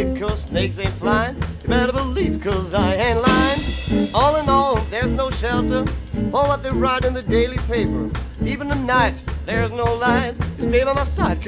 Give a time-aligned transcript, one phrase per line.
[0.00, 1.36] I know big cause snakes ain't flying.
[1.62, 4.08] You better believe, cause I ain't lying.
[4.14, 5.84] All in all, there's no shelter
[6.30, 8.10] for what they write in the daily paper.
[8.42, 10.34] Even at night, there's no light.
[10.58, 11.39] You stay by my side,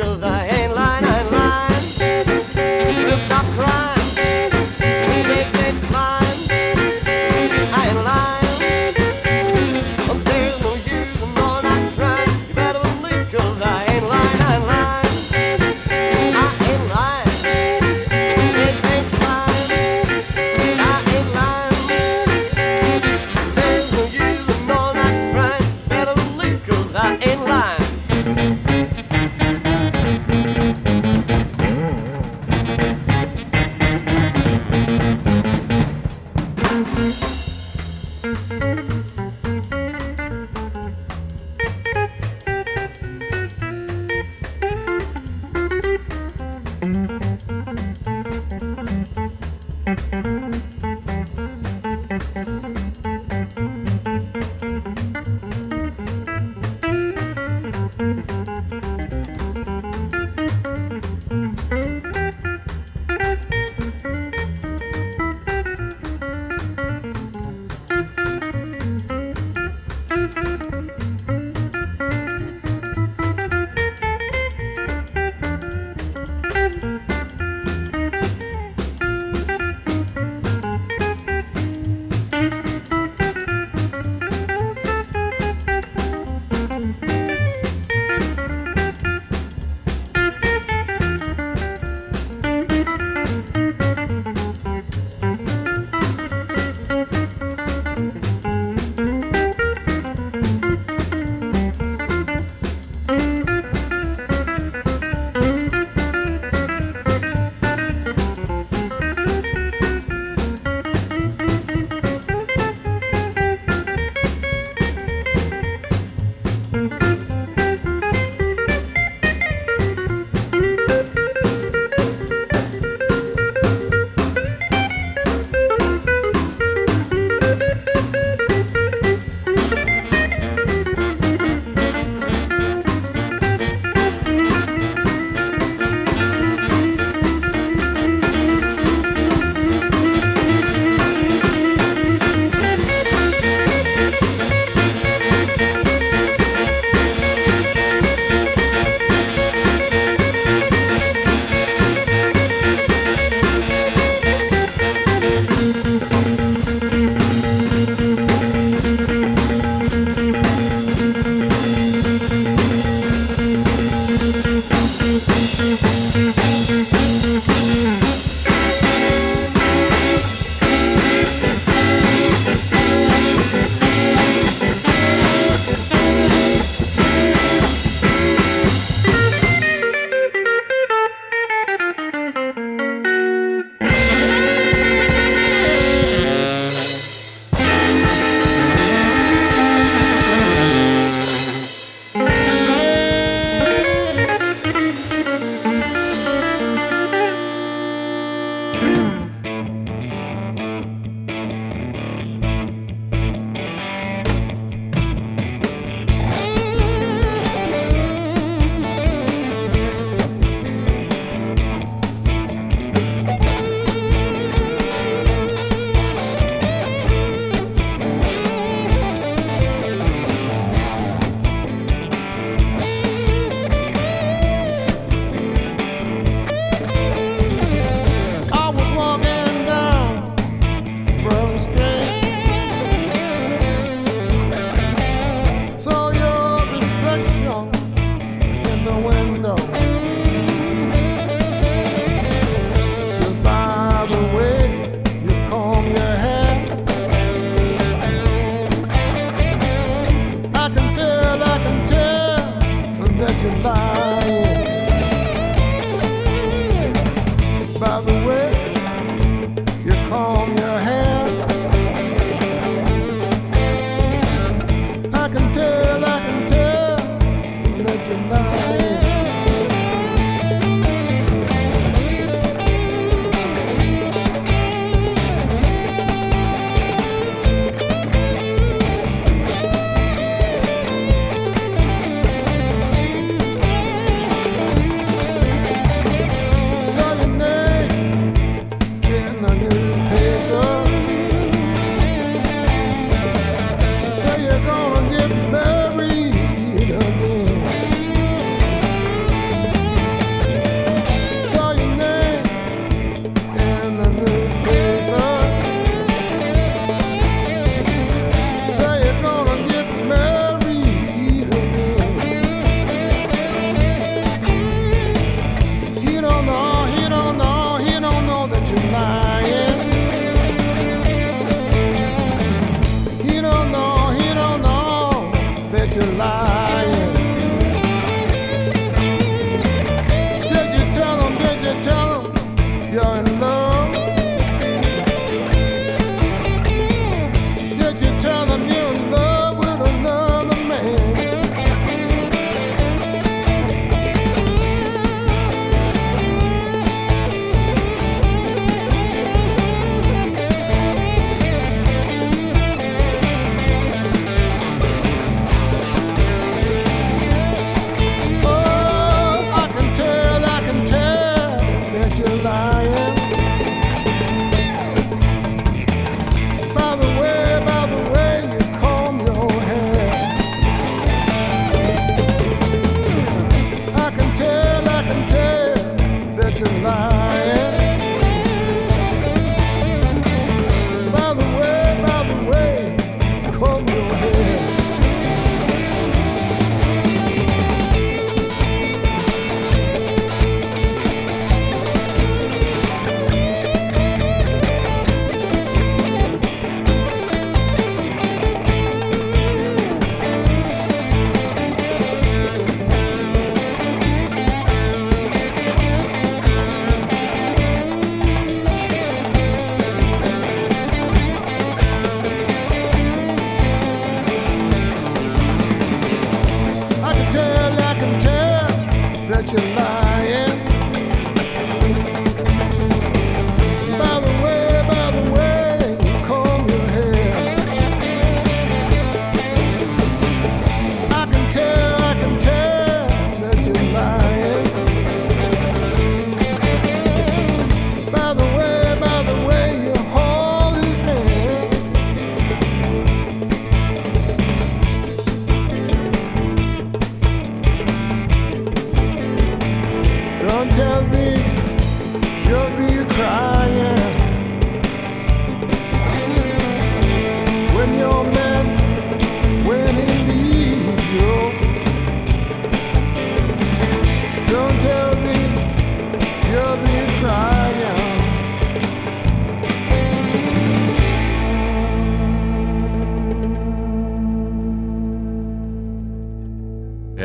[253.43, 254.12] July.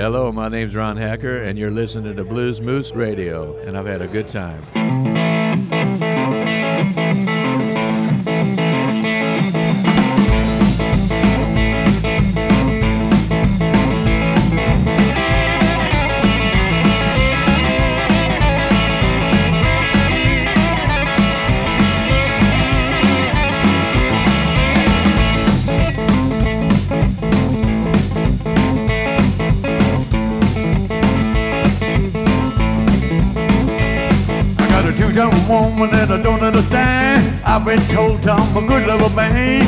[0.09, 4.01] Hello, my name's Ron Hacker, and you're listening to Blues Moose Radio, and I've had
[4.01, 4.65] a good time.
[35.47, 37.39] Woman that I don't understand.
[37.45, 39.65] I've been told I'm a good lover man.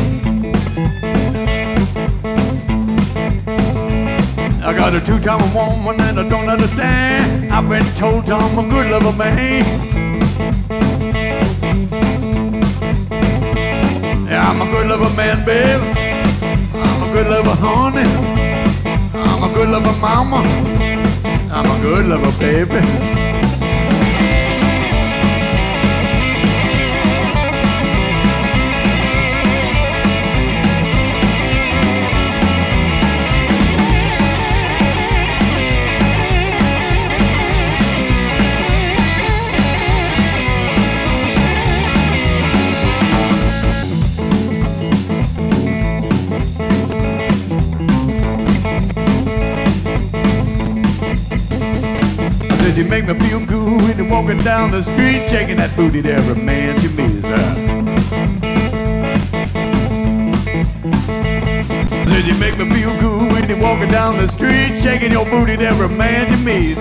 [4.62, 7.52] I got a two-time woman that I don't understand.
[7.54, 9.66] I've been told I'm a good lover man.
[14.28, 15.82] Yeah, I'm a good lover man, babe.
[16.76, 18.10] I'm a good lover, honey.
[19.14, 20.44] I'm a good lover, mama.
[21.52, 23.29] I'm a good little baby.
[52.80, 56.14] You make me feel good when you're walking down the street, shaking that booty to
[56.14, 57.26] every man you meet.
[62.08, 65.58] Said you make me feel good when you're walking down the street, shaking your booty
[65.58, 66.80] to every man you meet.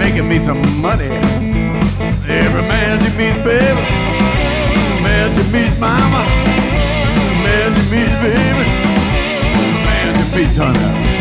[0.00, 1.06] Making me some money.
[2.26, 3.82] Every man you meet, baby.
[5.00, 6.26] Man you meet, mama.
[7.44, 8.66] Man you meet, baby.
[9.86, 11.13] Man you meet, honey.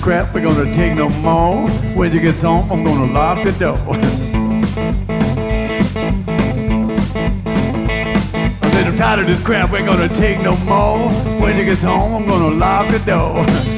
[0.00, 1.68] Crap we're gonna take no more.
[1.94, 3.76] When you get home, I'm gonna lock the door.
[8.62, 11.10] I said I'm tired of this crap, we're gonna take no more.
[11.40, 13.44] When you get home, I'm gonna lock the door.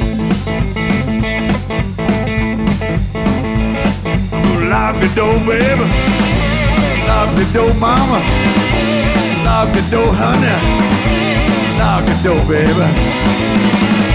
[4.73, 5.85] Lock the door, baby.
[7.07, 8.21] Lock the door, mama.
[9.45, 10.57] Lock the door, honey.
[11.79, 14.12] Lock the door, baby.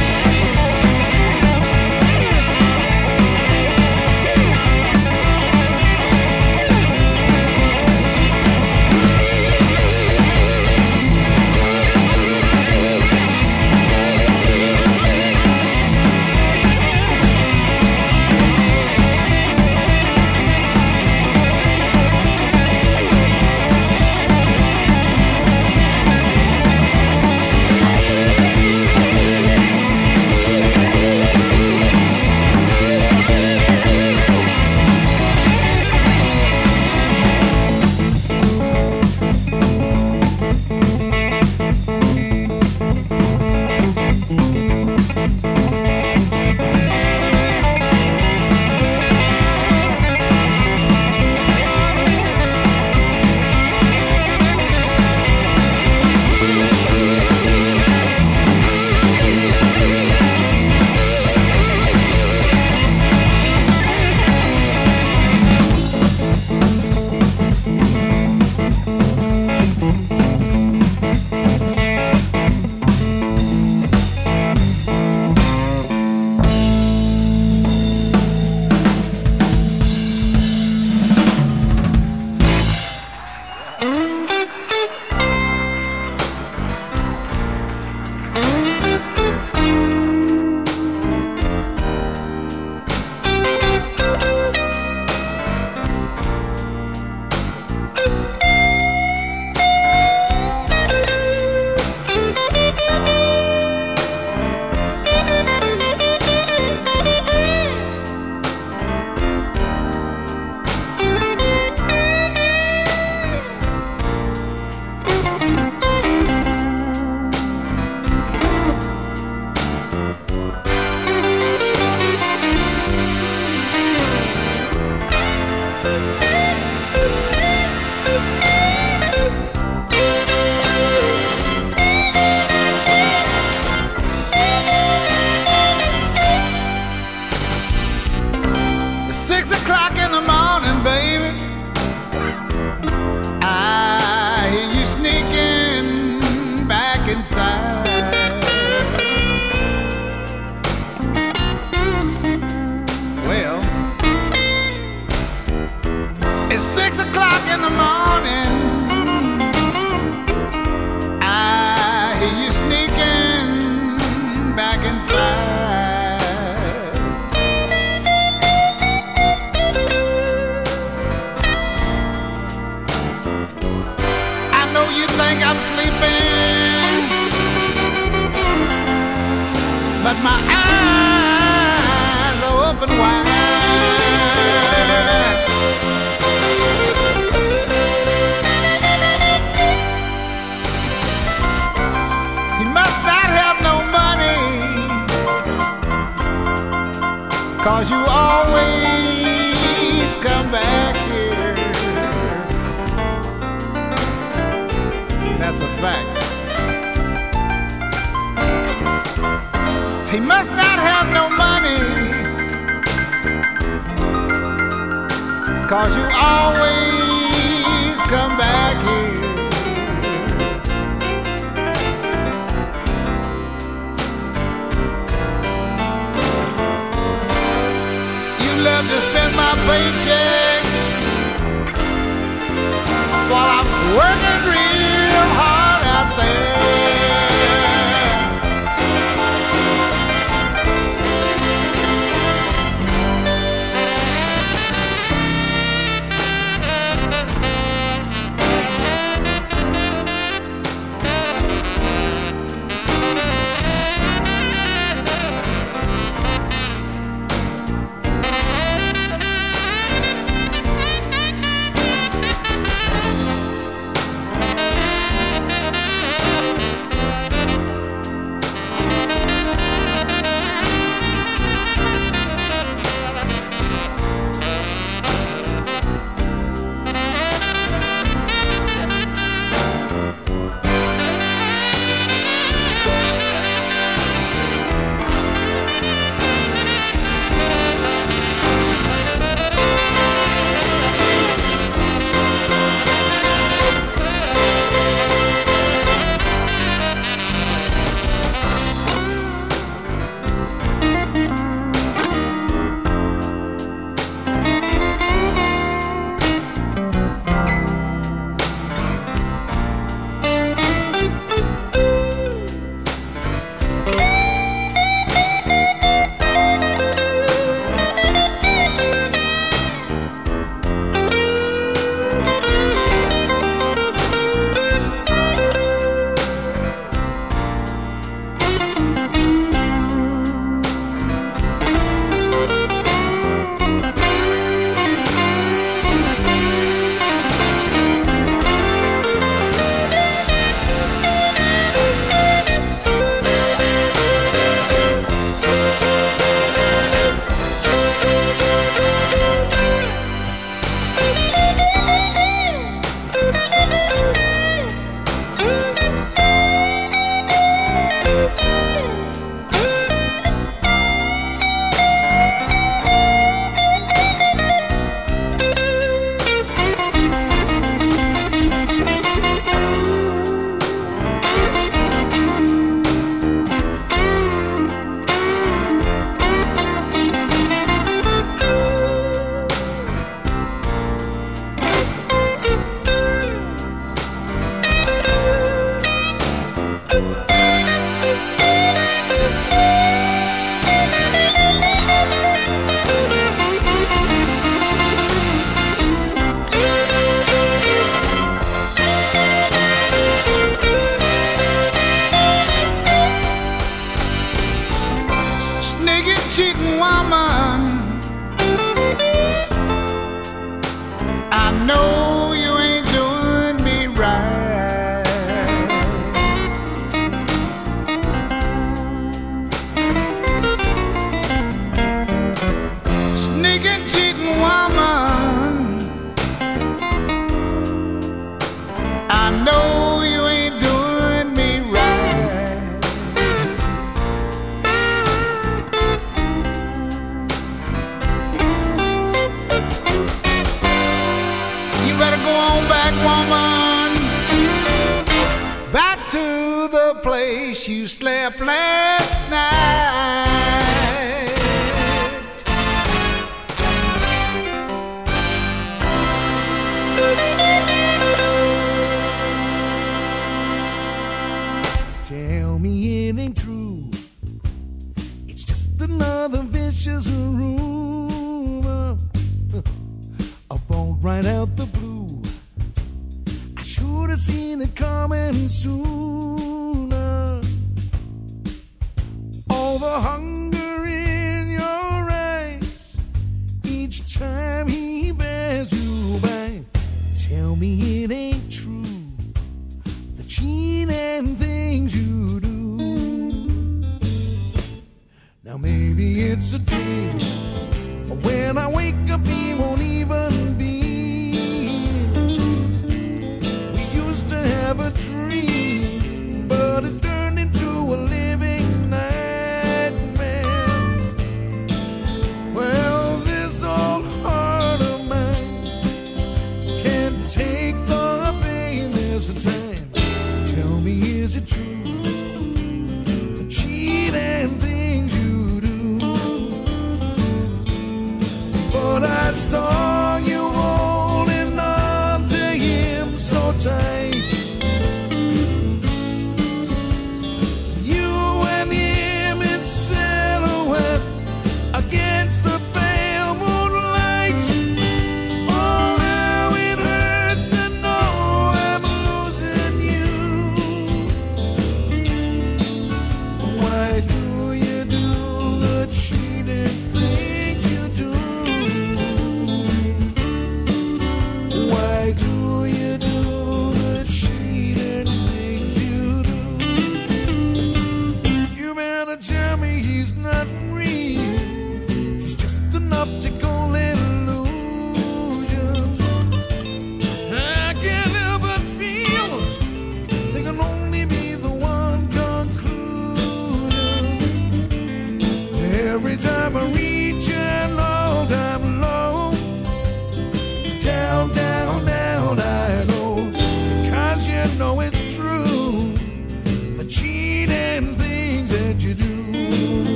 [474.28, 476.07] Seen it coming sooner.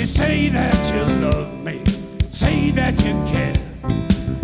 [0.00, 1.84] You say that you love me,
[2.30, 3.54] say that you care,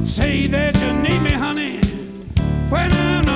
[0.05, 1.81] say that you need me, honey.
[2.69, 3.27] When I'm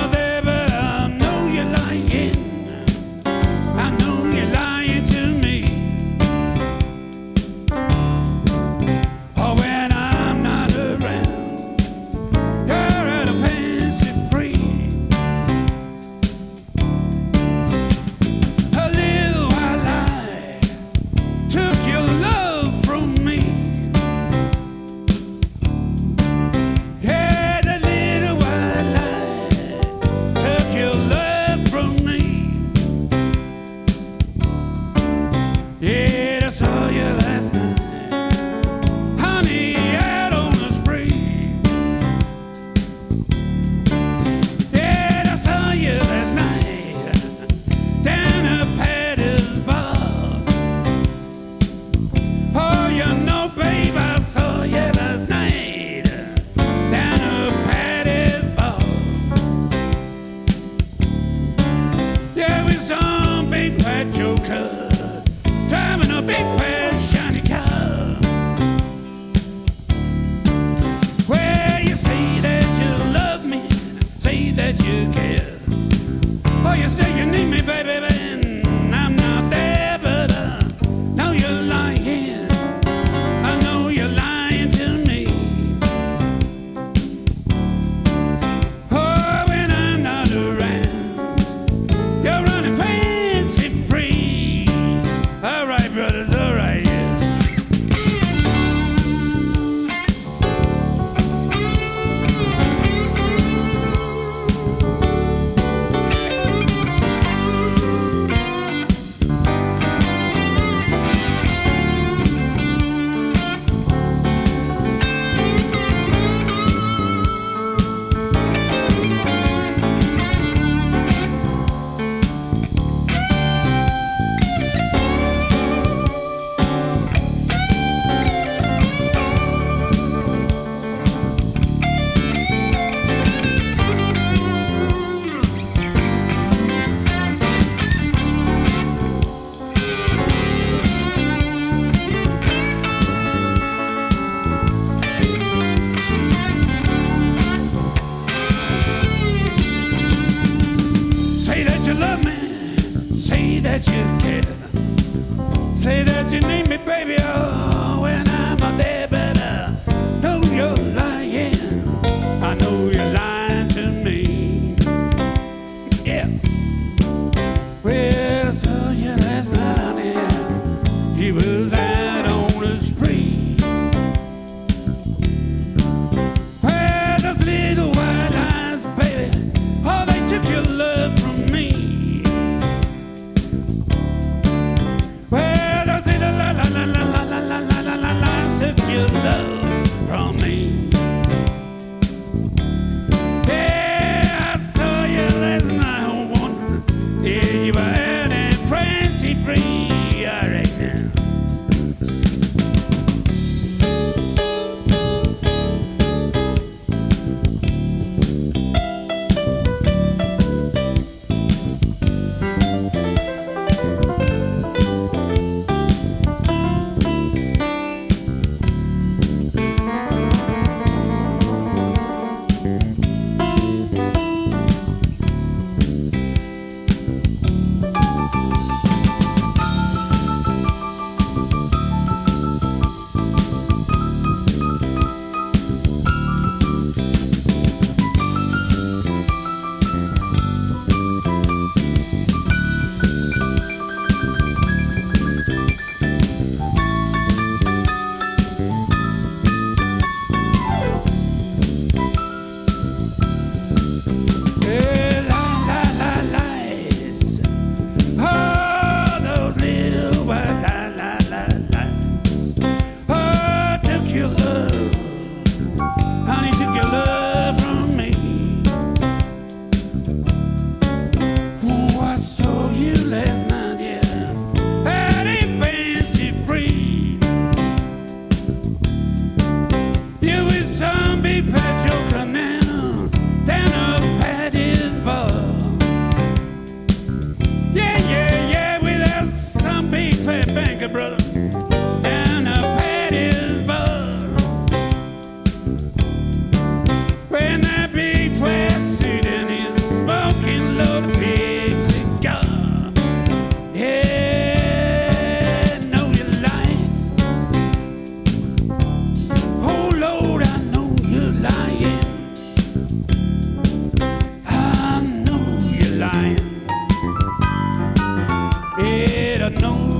[319.59, 319.90] know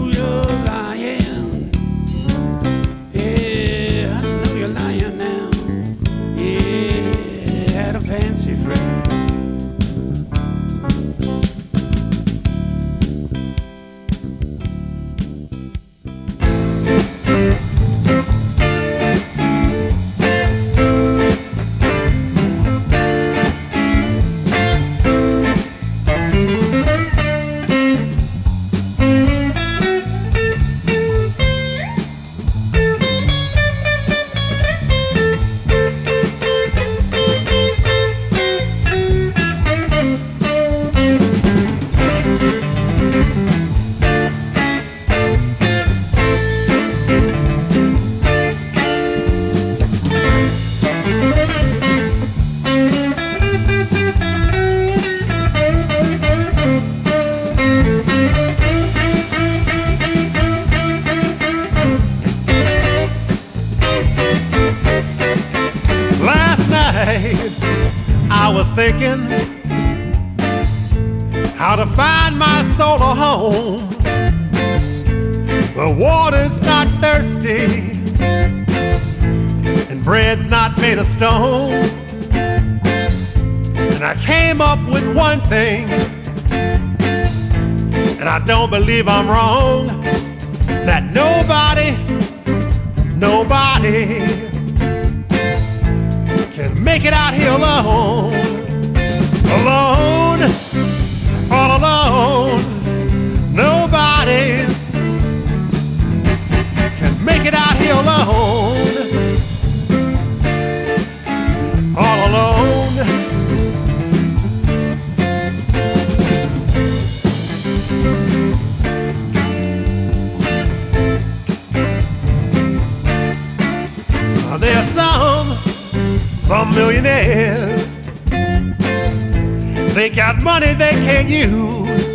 [130.53, 132.07] money they can't use.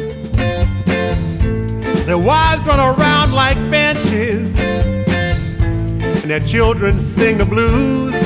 [2.04, 8.16] Their wives run around like benches, and their children sing the blues.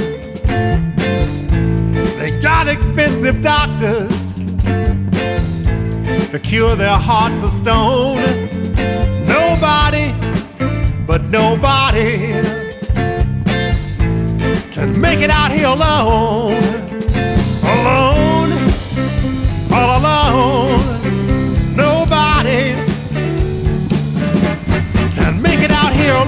[2.18, 4.34] They got expensive doctors
[6.32, 8.18] to cure their hearts of stone.
[9.36, 10.06] Nobody,
[11.06, 12.32] but nobody
[14.74, 16.50] can make it out here alone.
[16.60, 16.79] Alone,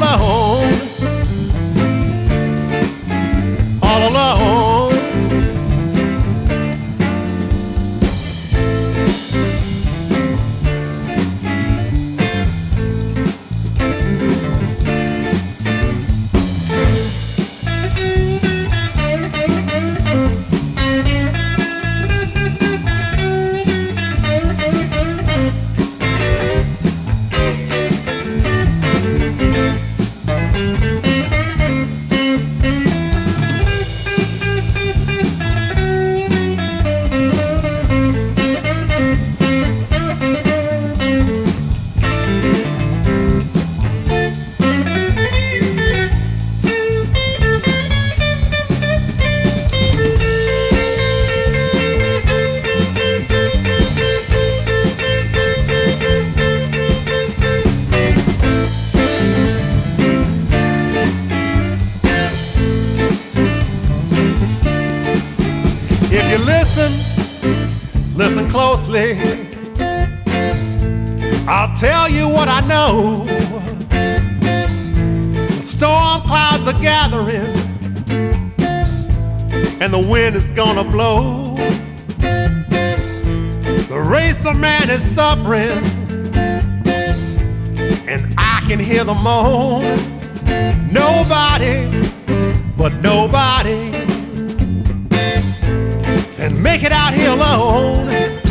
[0.02, 0.51] out
[68.92, 69.16] closely.
[71.48, 73.24] I'll tell you what I know.
[75.48, 77.56] The storm clouds are gathering,
[79.80, 81.56] and the wind is gonna blow.
[83.88, 85.84] The race of man is suffering,
[88.06, 89.98] and I can hear the moan.
[90.92, 91.88] Nobody,
[92.76, 93.90] but nobody
[96.36, 98.10] can make it out here alone.
[98.10, 98.41] Alone,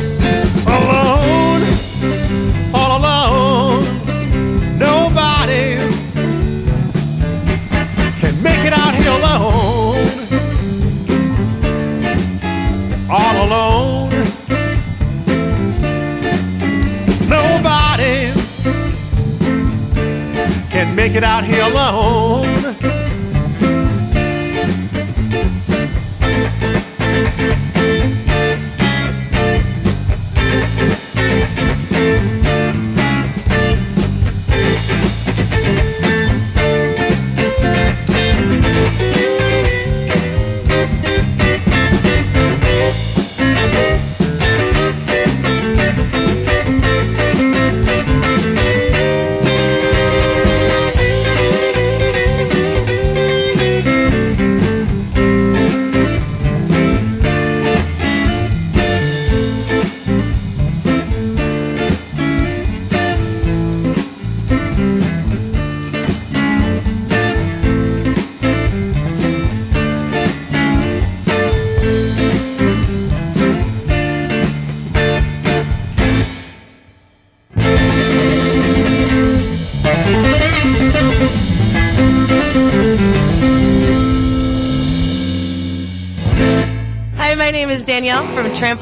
[21.11, 22.90] make it out here alone.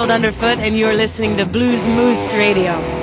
[0.07, 2.98] Underfoot, and you are listening to Blues Moose Radio.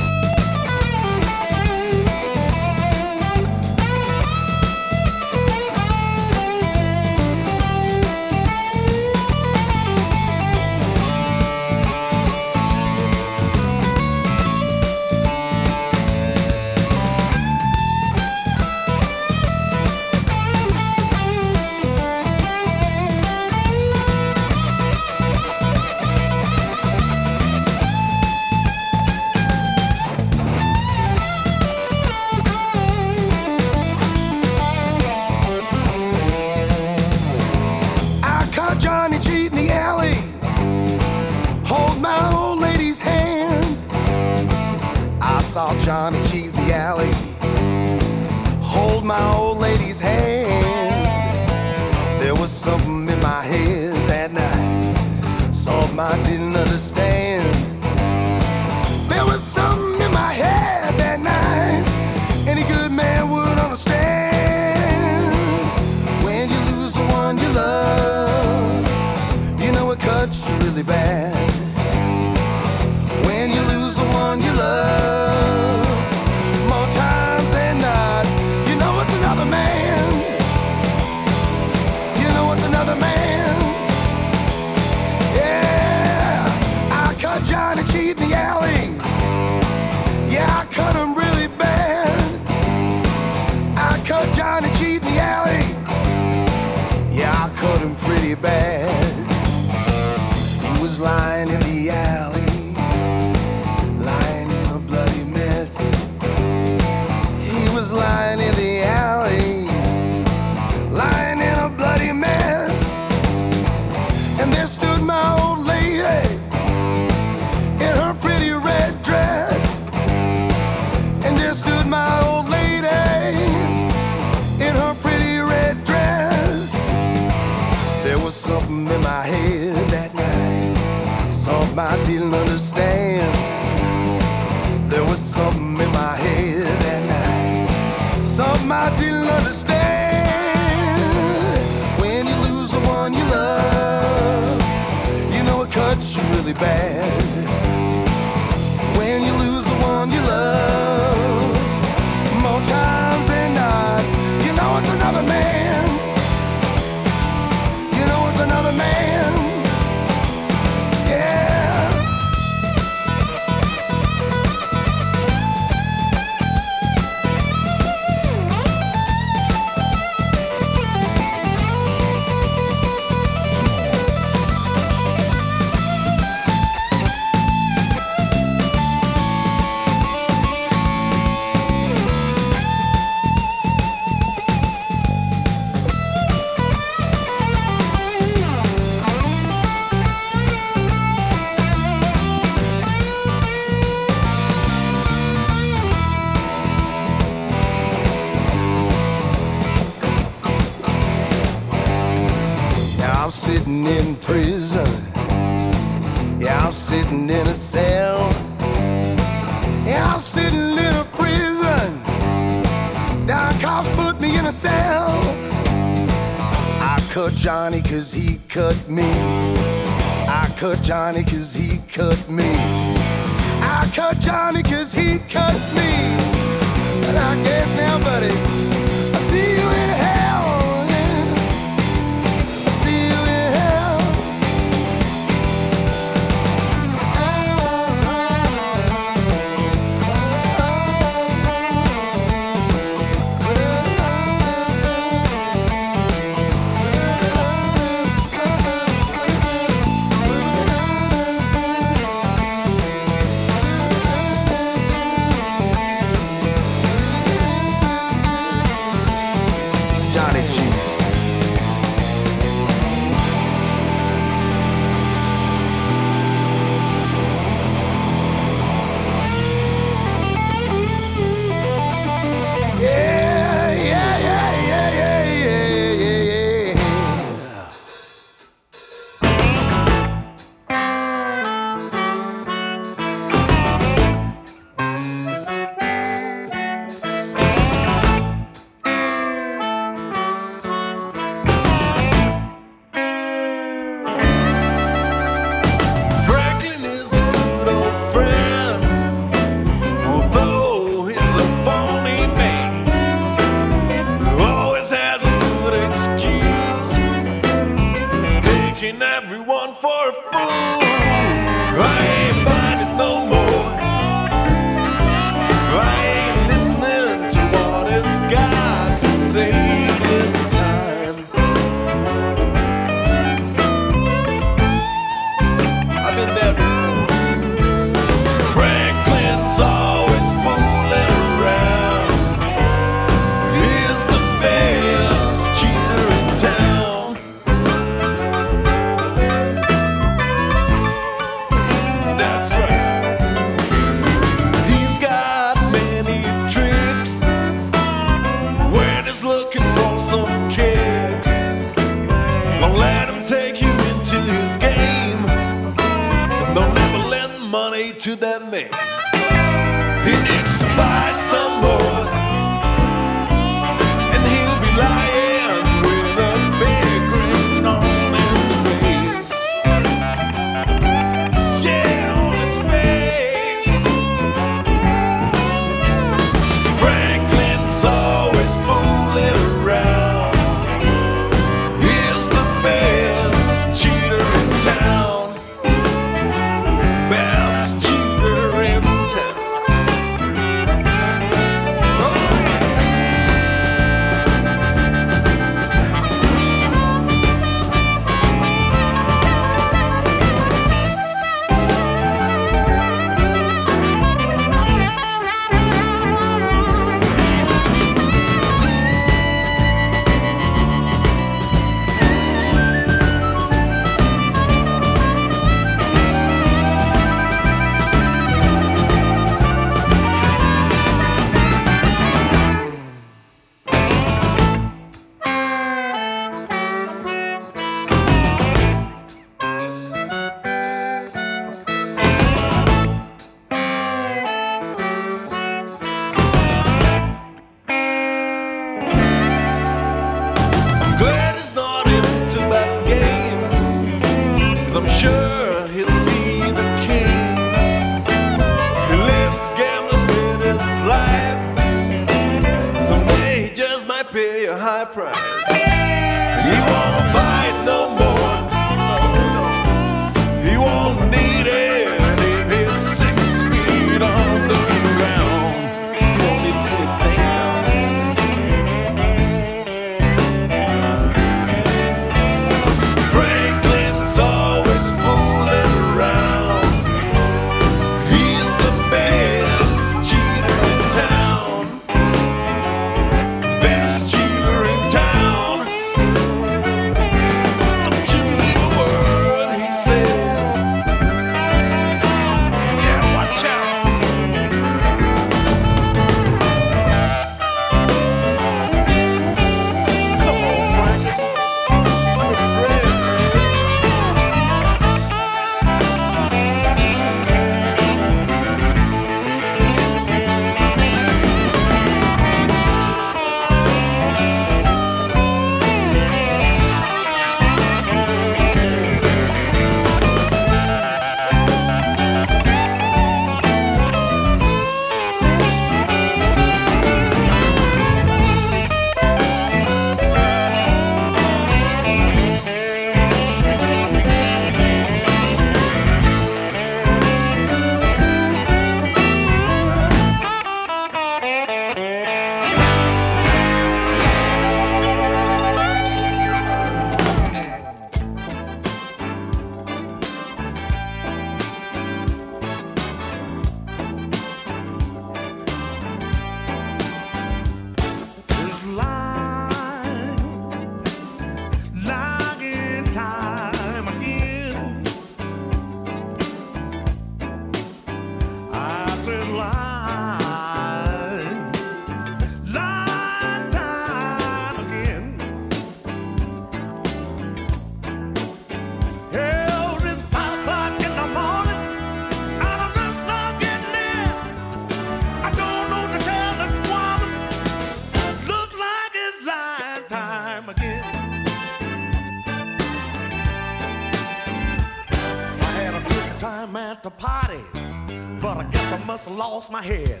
[599.51, 600.00] My head.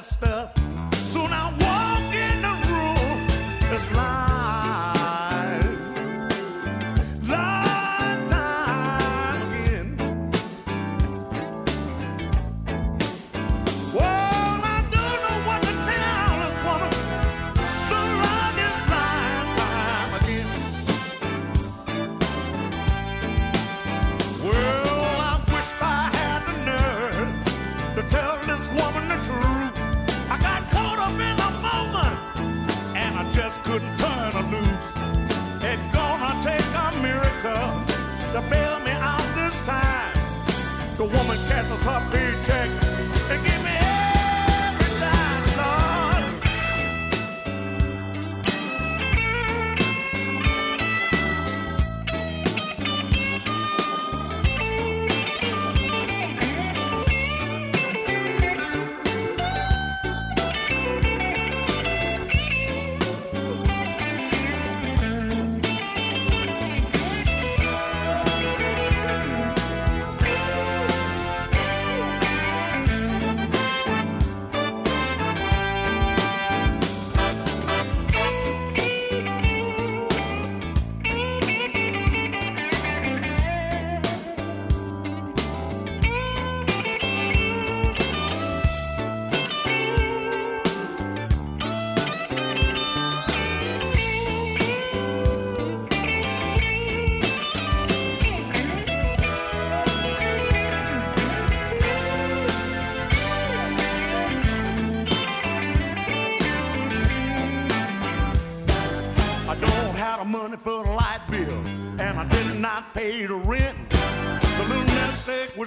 [0.00, 0.54] That stuff.
[1.12, 1.59] Soon I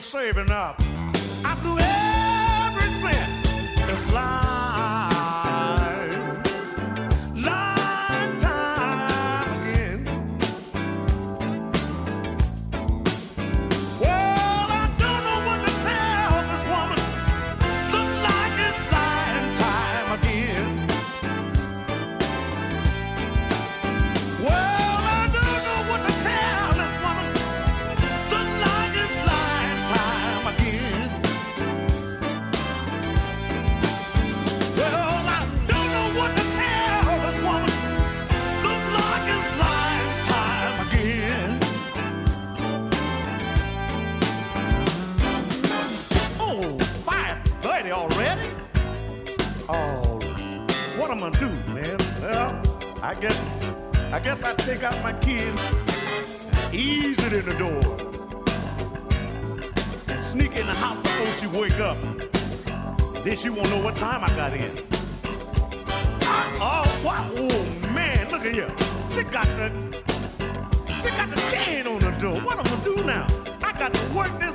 [0.04, 0.76] saving up.
[1.46, 1.93] I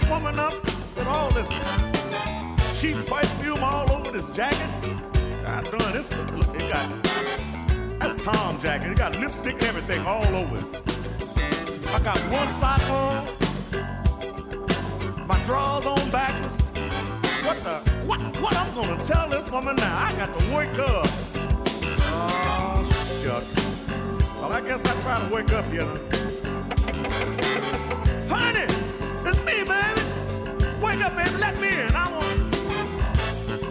[0.09, 0.55] woman up
[0.97, 1.49] with all this
[2.81, 4.69] cheap perfume all over this jacket.
[5.45, 6.89] God darn, this look, it got
[7.99, 8.93] that's Tom jacket.
[8.93, 10.65] It got lipstick and everything all over it.
[11.89, 13.27] I got one sock on,
[15.27, 16.55] my drawers on backwards.
[17.45, 17.81] What the?
[18.07, 18.21] What?
[18.41, 20.07] What I'm gonna tell this woman now?
[20.07, 21.07] I got to wake up.
[22.11, 22.83] Oh
[23.23, 23.67] shucks.
[24.37, 25.65] Well, I guess I try to wake up.
[28.29, 28.68] Honey, it's me, baby.
[30.89, 31.37] Wake up, baby.
[31.37, 31.95] Let me in.
[31.95, 32.57] I want.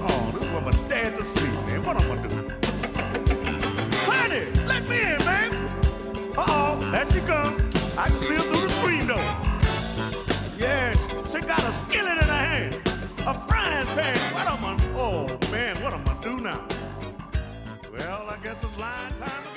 [0.08, 1.84] Oh, this woman dead to sleep, man.
[1.84, 2.30] What I'm gonna do?
[4.06, 5.58] Honey, let me in, baby.
[6.38, 7.56] Uh-oh, there she come.
[7.98, 9.18] I can see her through the screen door.
[10.60, 12.76] Yes, she got a skillet in her hand.
[13.26, 14.18] A frying pan.
[14.36, 14.78] What am I?
[14.96, 16.68] Oh, man, what am I do now?
[17.92, 19.57] Well, I guess it's line time again.